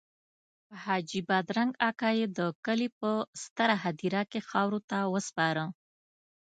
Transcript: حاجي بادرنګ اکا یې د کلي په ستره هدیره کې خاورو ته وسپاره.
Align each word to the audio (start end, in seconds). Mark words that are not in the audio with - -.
حاجي 0.83 1.21
بادرنګ 1.27 1.71
اکا 1.89 2.09
یې 2.19 2.27
د 2.37 2.39
کلي 2.65 2.89
په 2.99 3.11
ستره 3.43 3.75
هدیره 3.83 4.21
کې 4.31 4.39
خاورو 4.49 4.79
ته 4.89 4.97
وسپاره. 5.13 5.63